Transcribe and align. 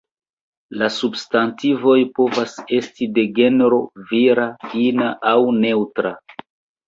La 0.81 0.87
substantivoj 0.93 1.97
povas 2.19 2.55
esti 2.79 3.07
de 3.17 3.25
genro 3.39 3.79
vira, 4.13 4.47
ina 4.87 5.11
aŭ 5.33 5.37
neŭtra. 5.67 6.15